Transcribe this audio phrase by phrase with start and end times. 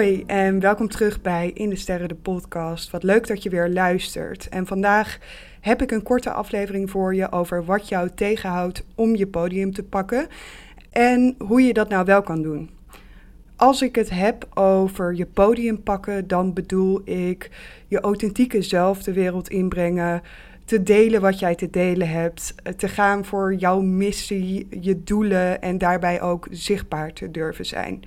[0.00, 2.90] Hoi en welkom terug bij In de Sterren, de podcast.
[2.90, 4.48] Wat leuk dat je weer luistert.
[4.48, 5.18] En vandaag
[5.60, 9.82] heb ik een korte aflevering voor je over wat jou tegenhoudt om je podium te
[9.82, 10.26] pakken
[10.90, 12.70] en hoe je dat nou wel kan doen.
[13.56, 17.50] Als ik het heb over je podium pakken, dan bedoel ik
[17.86, 20.22] je authentieke zelf de wereld inbrengen,
[20.64, 25.78] te delen wat jij te delen hebt, te gaan voor jouw missie, je doelen en
[25.78, 28.04] daarbij ook zichtbaar te durven zijn.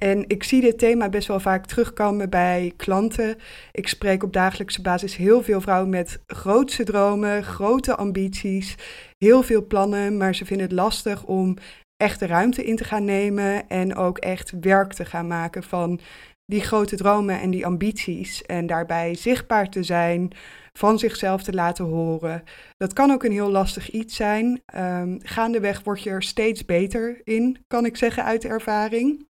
[0.00, 3.36] En ik zie dit thema best wel vaak terugkomen bij klanten.
[3.72, 8.74] Ik spreek op dagelijkse basis heel veel vrouwen met grootse dromen, grote ambities,
[9.18, 11.56] heel veel plannen, maar ze vinden het lastig om
[11.96, 16.00] echt de ruimte in te gaan nemen en ook echt werk te gaan maken van
[16.44, 18.42] die grote dromen en die ambities.
[18.42, 20.32] En daarbij zichtbaar te zijn,
[20.72, 22.42] van zichzelf te laten horen.
[22.76, 24.62] Dat kan ook een heel lastig iets zijn.
[24.76, 29.28] Um, gaandeweg word je er steeds beter in, kan ik zeggen uit ervaring.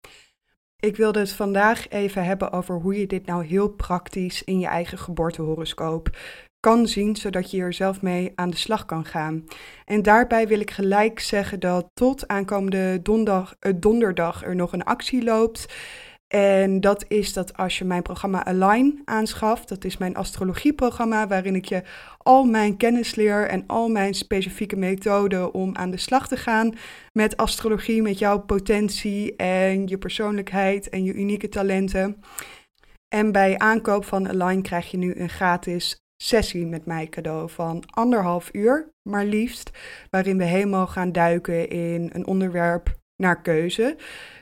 [0.80, 4.66] Ik wilde het vandaag even hebben over hoe je dit nou heel praktisch in je
[4.66, 6.10] eigen geboortehoroscoop
[6.60, 9.44] kan zien, zodat je er zelf mee aan de slag kan gaan.
[9.84, 14.84] En daarbij wil ik gelijk zeggen dat tot aankomende donderdag, uh, donderdag er nog een
[14.84, 15.66] actie loopt.
[16.34, 21.54] En dat is dat als je mijn programma Align aanschaft, dat is mijn astrologieprogramma waarin
[21.54, 21.82] ik je
[22.18, 26.74] al mijn kennis leer en al mijn specifieke methoden om aan de slag te gaan
[27.12, 32.22] met astrologie, met jouw potentie en je persoonlijkheid en je unieke talenten.
[33.08, 37.82] En bij aankoop van Align krijg je nu een gratis sessie met mij cadeau van
[37.86, 39.70] anderhalf uur, maar liefst,
[40.10, 43.96] waarin we helemaal gaan duiken in een onderwerp naar keuze.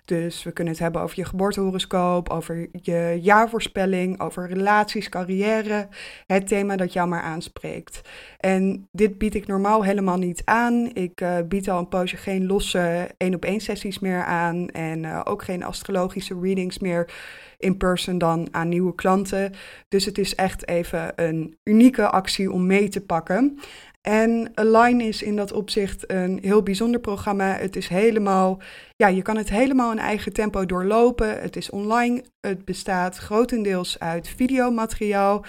[0.08, 5.88] Dus we kunnen het hebben over je geboortehoroscoop, over je jaarvoorspelling, over relaties, carrière,
[6.26, 8.00] het thema dat jou maar aanspreekt.
[8.38, 10.91] En dit bied ik normaal helemaal niet aan.
[10.92, 15.02] Ik uh, bied al een poosje geen losse één op één sessies meer aan en
[15.02, 17.10] uh, ook geen astrologische readings meer
[17.58, 19.52] in person dan aan nieuwe klanten.
[19.88, 23.58] Dus het is echt even een unieke actie om mee te pakken.
[24.00, 27.56] En Align is in dat opzicht een heel bijzonder programma.
[27.56, 28.60] Het is helemaal,
[28.97, 31.41] ja, je kan het helemaal in eigen tempo doorlopen.
[31.41, 32.25] Het is online.
[32.41, 35.44] Het bestaat grotendeels uit videomateriaal.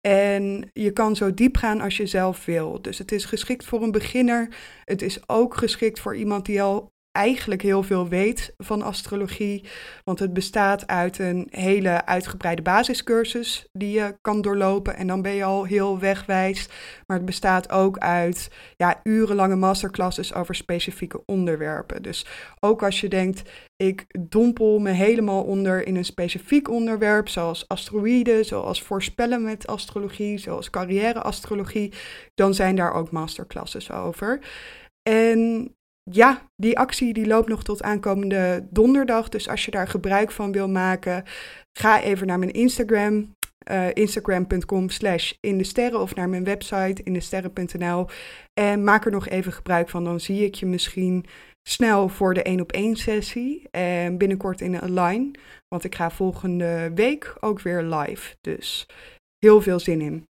[0.00, 2.82] En je kan zo diep gaan als je zelf wil.
[2.82, 4.48] Dus het is geschikt voor een beginner.
[4.84, 9.64] Het is ook geschikt voor iemand die al eigenlijk heel veel weet van astrologie.
[10.04, 14.96] Want het bestaat uit een hele uitgebreide basiscursus die je kan doorlopen.
[14.96, 16.68] En dan ben je al heel wegwijs.
[17.06, 22.02] Maar het bestaat ook uit ja, urenlange masterclasses over specifieke onderwerpen.
[22.02, 22.26] Dus
[22.60, 23.42] ook als je denkt,
[23.76, 30.38] ik dompel me helemaal onder in een specifiek onderwerp, zoals asteroïden, zoals voorspellen met astrologie,
[30.38, 31.92] zoals carrière-astrologie,
[32.34, 34.40] dan zijn daar ook masterclasses over.
[35.02, 35.70] En
[36.10, 39.28] ja, die actie die loopt nog tot aankomende donderdag.
[39.28, 41.24] Dus als je daar gebruik van wil maken,
[41.78, 43.34] ga even naar mijn Instagram.
[43.70, 48.06] Uh, Instagram.com slash in de sterren of naar mijn website indesterren.nl
[48.60, 50.04] en maak er nog even gebruik van.
[50.04, 51.24] Dan zie ik je misschien
[51.68, 55.30] snel voor de 1 op 1 sessie en binnenkort in een line,
[55.68, 58.36] want ik ga volgende week ook weer live.
[58.40, 58.86] Dus
[59.38, 60.26] heel veel zin in.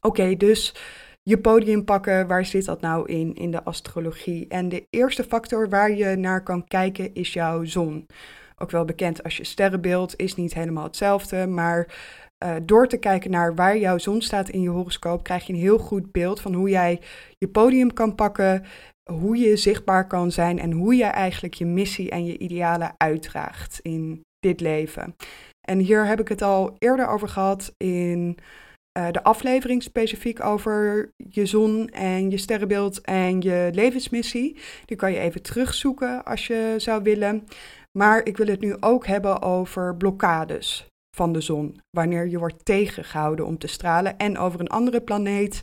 [0.00, 0.74] Oké, dus
[1.22, 4.48] je podium pakken, waar zit dat nou in, in de astrologie?
[4.48, 8.06] En de eerste factor waar je naar kan kijken is jouw zon.
[8.56, 11.94] Ook wel bekend als je sterrenbeeld, is niet helemaal hetzelfde, maar
[12.44, 15.58] uh, door te kijken naar waar jouw zon staat in je horoscoop, krijg je een
[15.58, 17.00] heel goed beeld van hoe jij
[17.38, 18.64] je podium kan pakken,
[19.12, 23.78] hoe je zichtbaar kan zijn en hoe je eigenlijk je missie en je idealen uitdraagt
[23.82, 25.16] in dit leven.
[25.60, 28.38] En hier heb ik het al eerder over gehad in
[28.98, 34.58] uh, de aflevering specifiek over je zon en je sterrenbeeld en je levensmissie.
[34.84, 37.46] Die kan je even terugzoeken als je zou willen.
[37.98, 42.64] Maar ik wil het nu ook hebben over blokkades van de zon, wanneer je wordt
[42.64, 45.60] tegengehouden om te stralen, en over een andere planeet,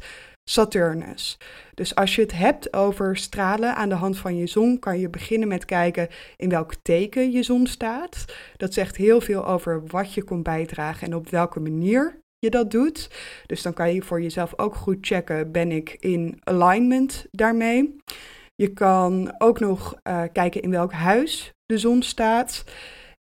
[0.49, 1.37] Saturnus.
[1.73, 5.09] Dus als je het hebt over stralen aan de hand van je zon, kan je
[5.09, 8.25] beginnen met kijken in welk teken je zon staat.
[8.57, 12.71] Dat zegt heel veel over wat je kon bijdragen en op welke manier je dat
[12.71, 13.09] doet.
[13.45, 17.95] Dus dan kan je voor jezelf ook goed checken, ben ik in alignment daarmee?
[18.55, 22.63] Je kan ook nog uh, kijken in welk huis de zon staat.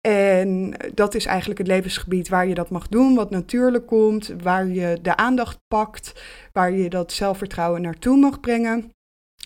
[0.00, 4.66] En dat is eigenlijk het levensgebied waar je dat mag doen, wat natuurlijk komt, waar
[4.66, 6.22] je de aandacht pakt,
[6.52, 8.90] waar je dat zelfvertrouwen naartoe mag brengen.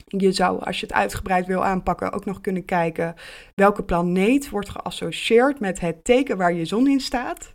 [0.06, 3.14] Je zou, als je het uitgebreid wil aanpakken, ook nog kunnen kijken
[3.54, 7.52] welke planeet wordt geassocieerd met het teken waar je zon in staat.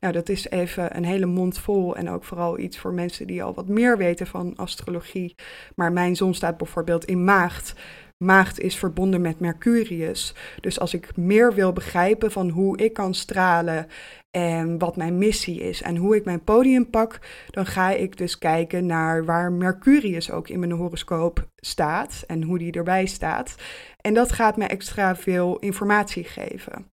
[0.00, 3.42] Nou, dat is even een hele mond vol en ook vooral iets voor mensen die
[3.42, 5.34] al wat meer weten van astrologie.
[5.74, 7.74] Maar mijn zon staat bijvoorbeeld in maagd.
[8.18, 10.34] maagd is verbonden met Mercurius.
[10.60, 13.86] Dus als ik meer wil begrijpen van hoe ik kan stralen
[14.30, 17.18] en wat mijn missie is en hoe ik mijn podium pak,
[17.50, 22.58] dan ga ik dus kijken naar waar Mercurius ook in mijn horoscoop staat en hoe
[22.58, 23.54] die erbij staat.
[24.00, 26.90] En dat gaat me extra veel informatie geven.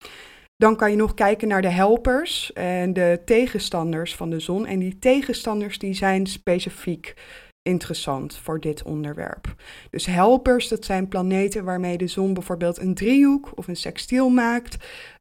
[0.60, 4.66] Dan kan je nog kijken naar de helpers en de tegenstanders van de zon.
[4.66, 7.14] En die tegenstanders die zijn specifiek
[7.62, 9.56] interessant voor dit onderwerp.
[9.90, 14.78] Dus helpers, dat zijn planeten waarmee de zon bijvoorbeeld een driehoek of een sextiel maakt.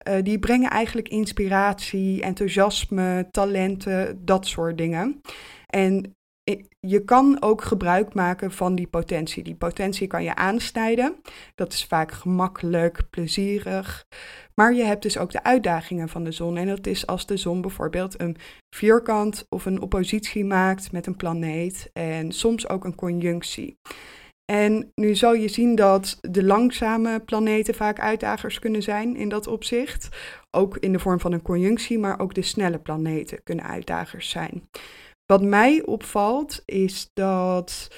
[0.08, 5.20] Uh, die brengen eigenlijk inspiratie, enthousiasme, talenten, dat soort dingen.
[5.66, 6.16] En
[6.80, 9.42] je kan ook gebruik maken van die potentie.
[9.42, 11.16] Die potentie kan je aansnijden.
[11.54, 14.06] Dat is vaak gemakkelijk, plezierig.
[14.54, 16.56] Maar je hebt dus ook de uitdagingen van de zon.
[16.56, 18.36] En dat is als de zon bijvoorbeeld een
[18.76, 21.90] vierkant of een oppositie maakt met een planeet.
[21.92, 23.78] En soms ook een conjunctie.
[24.52, 29.46] En nu zal je zien dat de langzame planeten vaak uitdagers kunnen zijn in dat
[29.46, 30.08] opzicht.
[30.50, 34.68] Ook in de vorm van een conjunctie, maar ook de snelle planeten kunnen uitdagers zijn.
[35.32, 37.88] Wat mij opvalt is dat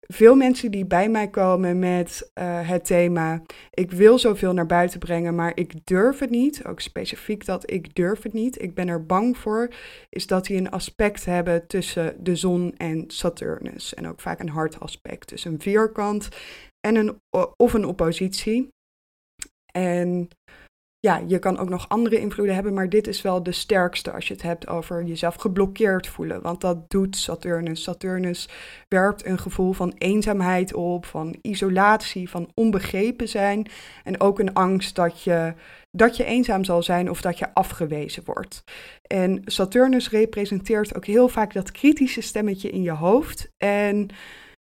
[0.00, 4.98] veel mensen die bij mij komen met uh, het thema: ik wil zoveel naar buiten
[4.98, 6.64] brengen, maar ik durf het niet.
[6.66, 8.62] Ook specifiek dat ik durf het niet.
[8.62, 9.74] Ik ben er bang voor.
[10.08, 13.94] Is dat die een aspect hebben tussen de zon en Saturnus.
[13.94, 15.28] En ook vaak een hard aspect.
[15.28, 16.28] Dus een vierkant
[16.80, 17.20] en een,
[17.56, 18.68] of een oppositie.
[19.72, 20.28] En
[21.04, 24.28] ja, je kan ook nog andere invloeden hebben, maar dit is wel de sterkste als
[24.28, 26.42] je het hebt over jezelf geblokkeerd voelen.
[26.42, 27.82] Want dat doet Saturnus.
[27.82, 28.48] Saturnus
[28.88, 33.66] werpt een gevoel van eenzaamheid op, van isolatie, van onbegrepen zijn.
[34.04, 35.54] En ook een angst dat je,
[35.90, 38.64] dat je eenzaam zal zijn of dat je afgewezen wordt.
[39.06, 43.52] En Saturnus representeert ook heel vaak dat kritische stemmetje in je hoofd.
[43.56, 44.10] En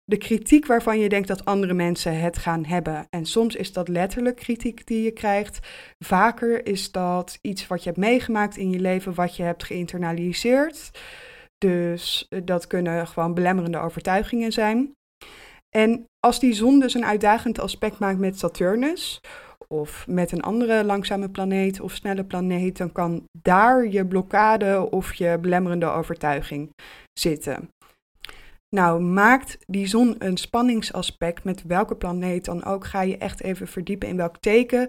[0.04, 3.06] de kritiek waarvan je denkt dat andere mensen het gaan hebben.
[3.10, 5.58] En soms is dat letterlijk kritiek die je krijgt.
[5.98, 10.90] Vaker is dat iets wat je hebt meegemaakt in je leven, wat je hebt geïnternaliseerd.
[11.58, 14.92] Dus eh, dat kunnen gewoon belemmerende overtuigingen zijn.
[15.76, 19.20] En als die zon dus een uitdagend aspect maakt met Saturnus,
[19.68, 25.14] of met een andere langzame planeet of snelle planeet, dan kan daar je blokkade of
[25.14, 26.70] je belemmerende overtuiging
[27.12, 27.68] zitten.
[28.74, 33.68] Nou, maakt die zon een spanningsaspect met welke planeet dan ook, ga je echt even
[33.68, 34.88] verdiepen in welk teken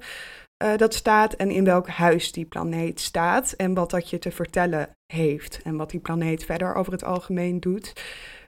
[0.63, 4.31] uh, dat staat en in welk huis die planeet staat en wat dat je te
[4.31, 7.93] vertellen heeft en wat die planeet verder over het algemeen doet.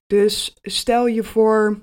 [0.08, 1.80] Dus stel je voor,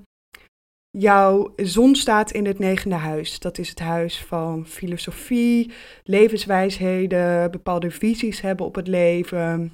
[0.98, 3.38] jouw zon staat in het negende huis.
[3.38, 5.72] Dat is het huis van filosofie,
[6.04, 9.72] levenswijsheden, bepaalde visies hebben op het leven,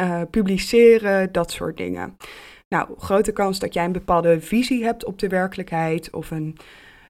[0.00, 2.16] uh, publiceren, dat soort dingen.
[2.68, 6.56] Nou, grote kans dat jij een bepaalde visie hebt op de werkelijkheid of een,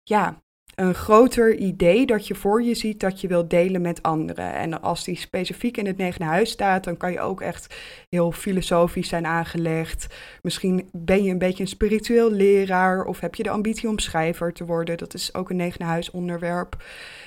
[0.03, 0.43] ja,
[0.75, 4.53] een groter idee dat je voor je ziet dat je wilt delen met anderen.
[4.53, 7.77] En als die specifiek in het negende huis staat, dan kan je ook echt
[8.09, 10.07] heel filosofisch zijn aangelegd.
[10.43, 14.53] Misschien ben je een beetje een spiritueel leraar of heb je de ambitie om schrijver
[14.53, 14.97] te worden.
[14.97, 16.85] Dat is ook een negende huis onderwerp.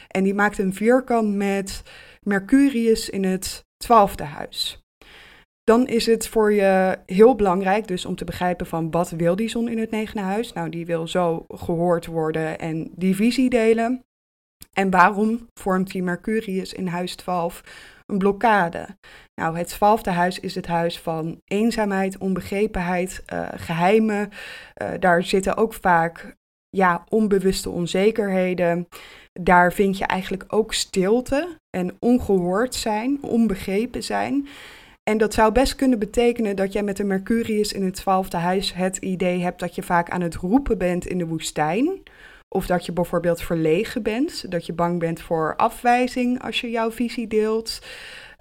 [0.08, 1.84] En die maakt een vierkant met
[2.22, 4.89] Mercurius in het twaalfde huis
[5.70, 9.50] dan is het voor je heel belangrijk dus om te begrijpen van wat wil die
[9.50, 10.54] zon in het negende huis?
[10.54, 14.04] Nou, die wil zo gehoord worden en die visie delen.
[14.74, 17.64] En waarom vormt die Mercurius in huis 12
[18.06, 18.88] een blokkade?
[19.36, 24.30] Nou, het twaalfde huis is het huis van eenzaamheid, onbegrepenheid, uh, geheimen.
[24.82, 26.36] Uh, daar zitten ook vaak
[26.70, 28.88] ja, onbewuste onzekerheden.
[29.42, 34.48] Daar vind je eigenlijk ook stilte en ongehoord zijn, onbegrepen zijn.
[35.10, 38.74] En dat zou best kunnen betekenen dat jij met de Mercurius in het twaalfde huis
[38.74, 41.90] het idee hebt dat je vaak aan het roepen bent in de woestijn.
[42.48, 46.92] Of dat je bijvoorbeeld verlegen bent, dat je bang bent voor afwijzing als je jouw
[46.92, 47.80] visie deelt.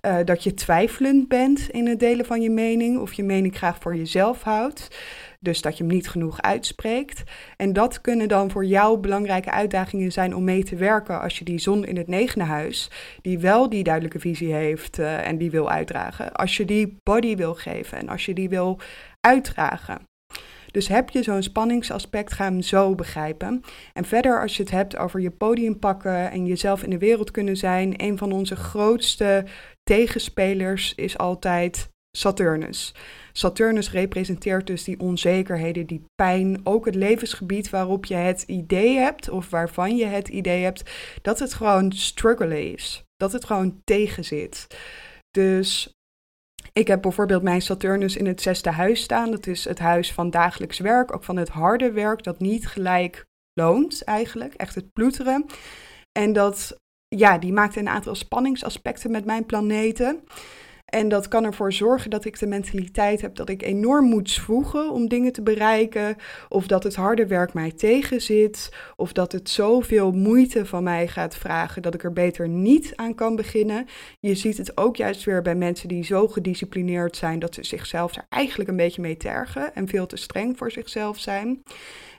[0.03, 3.79] Uh, dat je twijfelend bent in het delen van je mening of je mening graag
[3.79, 4.89] voor jezelf houdt.
[5.41, 7.23] Dus dat je hem niet genoeg uitspreekt.
[7.57, 11.45] En dat kunnen dan voor jou belangrijke uitdagingen zijn om mee te werken als je
[11.45, 12.91] die zon in het negende huis,
[13.23, 17.37] die wel die duidelijke visie heeft uh, en die wil uitdragen, als je die body
[17.37, 18.79] wil geven en als je die wil
[19.21, 20.07] uitdragen.
[20.71, 23.63] Dus heb je zo'n spanningsaspect, ga hem zo begrijpen.
[23.93, 27.31] En verder, als je het hebt over je podium pakken en jezelf in de wereld
[27.31, 29.45] kunnen zijn, een van onze grootste
[29.83, 32.95] tegenspelers is altijd Saturnus.
[33.33, 39.29] Saturnus representeert dus die onzekerheden, die pijn, ook het levensgebied waarop je het idee hebt
[39.29, 40.91] of waarvan je het idee hebt
[41.23, 44.67] dat het gewoon struggle is, dat het gewoon tegenzit.
[45.31, 45.93] Dus
[46.73, 49.31] ik heb bijvoorbeeld mijn Saturnus in het zesde huis staan.
[49.31, 53.27] Dat is het huis van dagelijks werk, ook van het harde werk, dat niet gelijk
[53.53, 55.47] loont eigenlijk, echt het ploeteren.
[56.19, 56.77] En dat,
[57.09, 60.23] ja, die maakt een aantal spanningsaspecten met mijn planeten.
[60.89, 64.91] En dat kan ervoor zorgen dat ik de mentaliteit heb dat ik enorm moet zwoegen
[64.91, 66.17] om dingen te bereiken.
[66.49, 68.73] Of dat het harde werk mij tegenzit.
[68.97, 73.15] Of dat het zoveel moeite van mij gaat vragen dat ik er beter niet aan
[73.15, 73.87] kan beginnen.
[74.21, 78.17] Je ziet het ook juist weer bij mensen die zo gedisciplineerd zijn dat ze zichzelf
[78.17, 79.75] er eigenlijk een beetje mee tergen.
[79.75, 81.63] En veel te streng voor zichzelf zijn.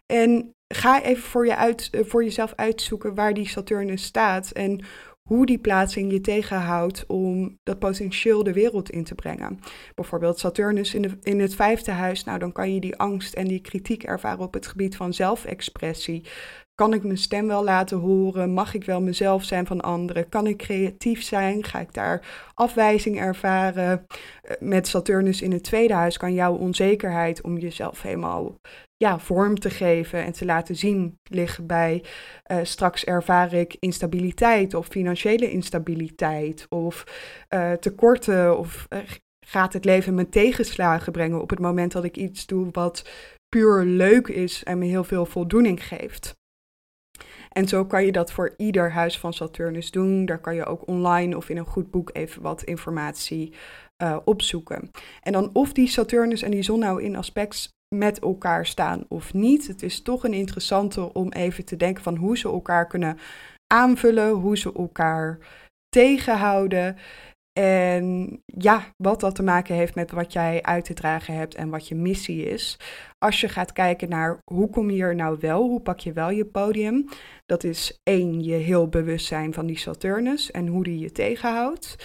[0.05, 4.51] En ga even voor, je uit, voor jezelf uitzoeken waar die Saturnus staat.
[4.51, 4.85] En
[5.29, 9.59] hoe die plaatsing je tegenhoudt om dat potentieel de wereld in te brengen.
[9.95, 13.47] Bijvoorbeeld Saturnus in, de, in het vijfde huis, nou dan kan je die angst en
[13.47, 16.23] die kritiek ervaren op het gebied van zelfexpressie.
[16.79, 18.53] Kan ik mijn stem wel laten horen?
[18.53, 20.29] Mag ik wel mezelf zijn van anderen?
[20.29, 21.63] Kan ik creatief zijn?
[21.63, 24.05] Ga ik daar afwijzing ervaren?
[24.41, 28.59] Eh, met Saturnus in het tweede huis kan jouw onzekerheid om jezelf helemaal
[28.97, 32.03] ja, vorm te geven en te laten zien liggen bij
[32.51, 37.03] uh, straks ervaar ik instabiliteit of financiële instabiliteit of
[37.53, 38.87] uh, tekorten of
[39.45, 43.09] gaat het leven me tegenslagen brengen op het moment dat ik iets doe wat
[43.49, 46.37] puur leuk is en me heel veel voldoening geeft.
[47.49, 50.25] En zo kan je dat voor ieder huis van Saturnus doen.
[50.25, 53.53] Daar kan je ook online of in een goed boek even wat informatie
[54.03, 54.91] uh, opzoeken.
[55.21, 59.33] En dan of die Saturnus en die zon nou in aspect met elkaar staan of
[59.33, 59.67] niet.
[59.67, 63.17] Het is toch een interessante om even te denken van hoe ze elkaar kunnen
[63.73, 65.37] aanvullen, hoe ze elkaar
[65.89, 66.97] tegenhouden.
[67.59, 71.69] En ja, wat dat te maken heeft met wat jij uit te dragen hebt en
[71.69, 72.79] wat je missie is.
[73.17, 76.29] Als je gaat kijken naar hoe kom je er nou wel, hoe pak je wel
[76.29, 77.05] je podium.
[77.45, 81.95] Dat is één, je heel bewust zijn van die Saturnus en hoe die je tegenhoudt.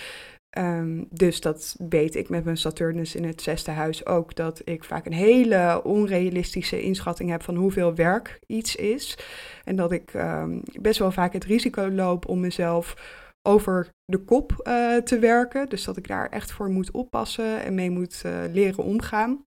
[0.59, 4.85] Um, dus dat weet ik met mijn Saturnus in het zesde huis ook, dat ik
[4.85, 9.19] vaak een hele onrealistische inschatting heb van hoeveel werk iets is.
[9.65, 14.53] En dat ik um, best wel vaak het risico loop om mezelf over de kop
[14.69, 15.69] uh, te werken.
[15.69, 19.45] Dus dat ik daar echt voor moet oppassen en mee moet uh, leren omgaan.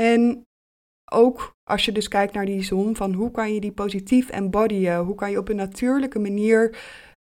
[0.00, 0.46] En
[1.12, 4.98] ook als je dus kijkt naar die zon, van hoe kan je die positief embodyen?
[4.98, 6.76] Hoe kan je op een natuurlijke manier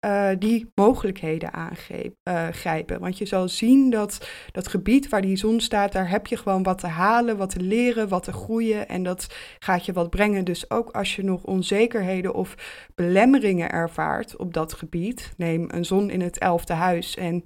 [0.07, 2.97] uh, die mogelijkheden aangrijpen.
[2.97, 6.37] Uh, Want je zal zien dat dat gebied waar die zon staat, daar heb je
[6.37, 8.89] gewoon wat te halen, wat te leren, wat te groeien.
[8.89, 9.27] En dat
[9.59, 10.45] gaat je wat brengen.
[10.45, 12.55] Dus ook als je nog onzekerheden of
[12.95, 17.43] belemmeringen ervaart op dat gebied, neem een zon in het elfde huis en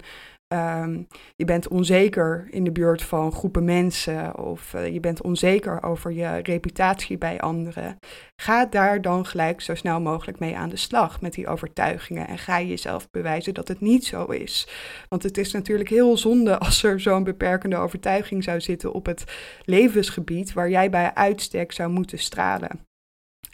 [0.53, 5.83] Um, je bent onzeker in de buurt van groepen mensen of uh, je bent onzeker
[5.83, 7.97] over je reputatie bij anderen.
[8.35, 12.37] Ga daar dan gelijk zo snel mogelijk mee aan de slag met die overtuigingen en
[12.37, 14.67] ga jezelf bewijzen dat het niet zo is.
[15.09, 19.23] Want het is natuurlijk heel zonde als er zo'n beperkende overtuiging zou zitten op het
[19.65, 22.85] levensgebied waar jij bij uitstek zou moeten stralen.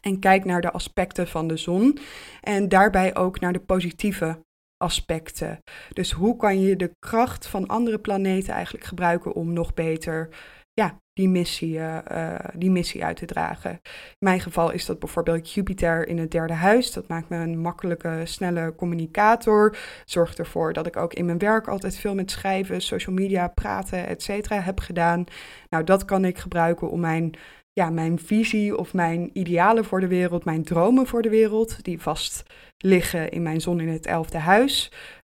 [0.01, 1.97] En kijk naar de aspecten van de zon
[2.41, 4.45] en daarbij ook naar de positieve
[4.77, 5.59] aspecten.
[5.93, 10.29] Dus hoe kan je de kracht van andere planeten eigenlijk gebruiken om nog beter
[10.73, 13.71] ja, die, missie, uh, die missie uit te dragen.
[13.71, 13.79] In
[14.19, 16.91] mijn geval is dat bijvoorbeeld Jupiter in het derde huis.
[16.91, 19.77] Dat maakt me een makkelijke, snelle communicator.
[20.05, 24.07] Zorgt ervoor dat ik ook in mijn werk altijd veel met schrijven, social media, praten,
[24.07, 25.23] et heb gedaan.
[25.69, 27.35] Nou, dat kan ik gebruiken om mijn
[27.77, 32.01] ja, mijn visie of mijn idealen voor de wereld, mijn dromen voor de wereld, die
[32.01, 32.43] vast
[32.77, 34.91] liggen in mijn zon in het elfde huis,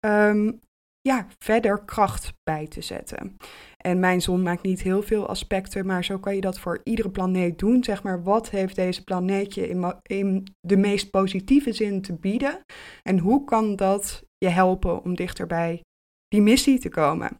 [0.05, 0.59] um,
[1.01, 3.37] ja, verder kracht bij te zetten.
[3.77, 7.09] En mijn zon maakt niet heel veel aspecten, maar zo kan je dat voor iedere
[7.09, 7.83] planeet doen.
[7.83, 12.59] Zeg maar, wat heeft deze planeetje in, in de meest positieve zin te bieden?
[13.03, 15.81] En hoe kan dat je helpen om dichter bij
[16.27, 17.39] die missie te komen?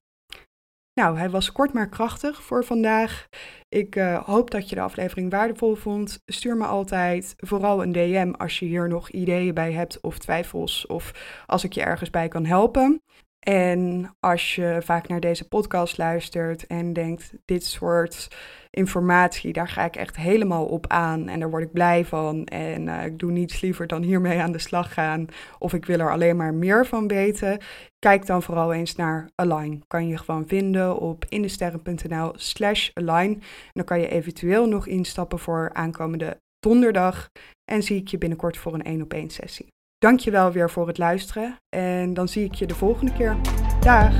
[1.01, 3.27] Nou, hij was kort maar krachtig voor vandaag.
[3.69, 6.21] Ik uh, hoop dat je de aflevering waardevol vond.
[6.25, 10.85] Stuur me altijd vooral een DM als je hier nog ideeën bij hebt of twijfels
[10.87, 11.11] of
[11.45, 13.01] als ik je ergens bij kan helpen.
[13.41, 18.27] En als je vaak naar deze podcast luistert en denkt, dit soort
[18.69, 22.45] informatie, daar ga ik echt helemaal op aan en daar word ik blij van.
[22.45, 25.25] En uh, ik doe niets liever dan hiermee aan de slag gaan.
[25.59, 27.59] Of ik wil er alleen maar meer van weten.
[27.99, 29.83] Kijk dan vooral eens naar Align.
[29.87, 33.41] Kan je gewoon vinden op indesterren.nl slash Align.
[33.73, 37.29] dan kan je eventueel nog instappen voor aankomende donderdag.
[37.71, 39.67] En zie ik je binnenkort voor een 1 op 1 sessie.
[40.01, 43.37] Dankjewel weer voor het luisteren en dan zie ik je de volgende keer.
[43.79, 44.13] Dag!